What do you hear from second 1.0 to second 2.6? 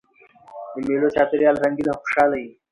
چاپېریال رنګین او خوشحاله يي.